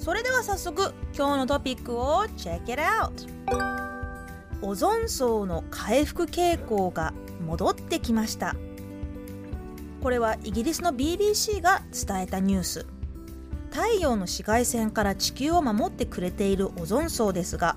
[0.00, 3.12] それでは早速今日のトピックを Check it out
[4.62, 7.12] オゾン層の回復傾向が
[7.46, 8.56] 戻ってきました。
[10.02, 12.86] これはイギリスの BBC が伝えたニュース。
[13.70, 17.76] 太陽の紫外線から地球を守ってくれているオゾン層ですが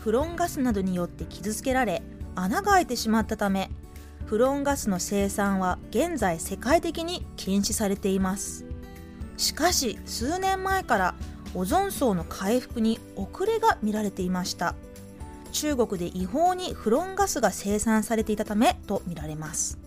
[0.00, 2.02] フロンガスなどによって傷つけられ
[2.34, 3.70] 穴が開いてしまったため
[4.24, 8.64] フロンガスの生産は現在世界的に禁止されています。
[9.36, 11.14] しかし数年前から
[11.54, 14.74] オゾン層の回復に遅れが見られていました。
[15.52, 19.78] 中国で違法にフロンガスが生産されていたためとみられます。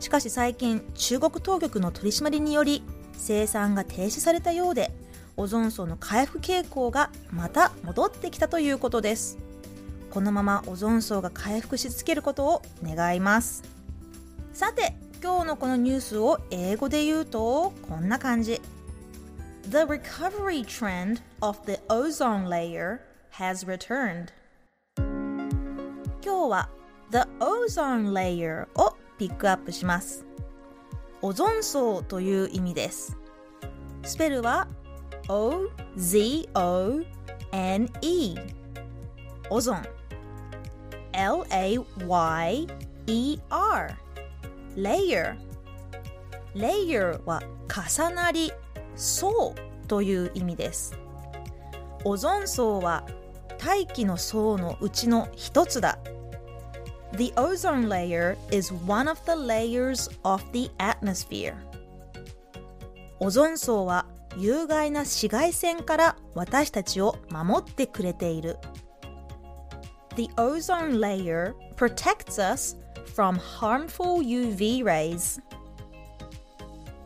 [0.00, 2.82] しかし最近中国当局の取り締まりにより
[3.14, 4.92] 生産が停止されたようで
[5.36, 9.38] オゾン層の回復傾向がまた戻ってきたということです。
[10.10, 13.62] このままオゾン層が回復し続けることを願います。
[14.52, 18.60] さて今日のこのニュースを英語で言うとこんな感じ。
[19.69, 23.01] The recovery trend of the ozone layer
[23.31, 24.27] has returned
[26.23, 26.69] 今日は
[27.11, 30.25] The ozone layer をピックアップします
[31.21, 33.17] オゾン層という意味です
[34.03, 34.67] スペルは
[35.29, 36.49] O-Z-O-N-E
[39.49, 39.85] オゾン
[41.13, 41.87] L-A-Y-E-R
[44.75, 45.35] layer
[46.55, 48.51] layer は重なり
[48.96, 49.54] 層
[49.88, 50.98] という意味です
[52.04, 53.04] オゾン層は
[53.58, 55.98] 大気の層のうちの一つだ
[57.16, 61.54] The ozone layer is one of the layers of the atmosphere
[63.20, 64.06] オゾン層は
[64.36, 68.58] 有害な紫外線から私たちを守ってくれている
[70.16, 72.76] The ozone layer protects us
[73.14, 75.40] from harmful UV rays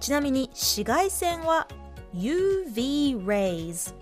[0.01, 1.69] ちなみに紫外線は
[2.15, 3.95] UV rays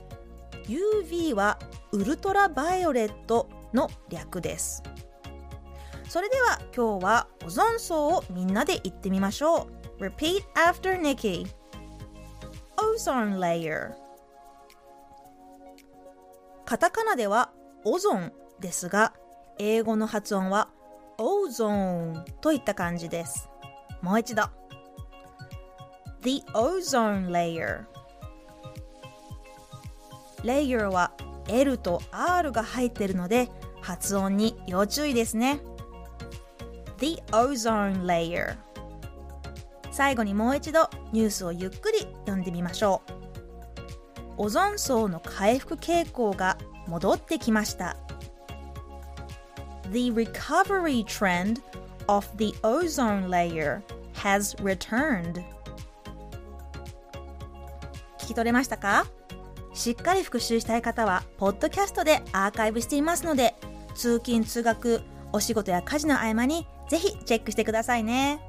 [0.67, 1.59] UV は
[1.93, 4.83] ウルトラバイオレットの略です。
[6.09, 9.69] それでは今日はオゾン層をみんなで言ってみましょ
[9.99, 10.05] う。
[10.05, 11.47] Repeat after Nikki
[12.77, 13.93] Ozone layer
[16.65, 17.51] カタカナでは
[17.85, 19.13] オゾンですが
[19.59, 20.69] 英語の発音は
[21.19, 23.49] オゾンといった感じです。
[24.03, 24.45] もう一度。
[26.23, 27.85] The ozone layer
[30.43, 31.13] layer は
[31.49, 33.49] L と R が入っているので
[33.81, 35.61] 発音に要注意ですね。
[36.99, 38.57] The ozone layer
[39.91, 43.13] 最後にもう一度ニュースをゆっくり読んでみましょう。
[44.39, 47.97] オゾン層の回復傾向が戻ってきました。
[49.91, 51.63] The recovery trend
[52.07, 53.83] of the ozone layer
[54.15, 55.43] has returned
[58.19, 59.07] 聞き取れましたか？
[59.79, 63.55] しっかり復習したい方はポッドキャストでアーカイブしていますので
[63.95, 65.03] 通勤通学
[65.33, 68.48] お仕事や家事の合間にぜひチェックしてくださいね。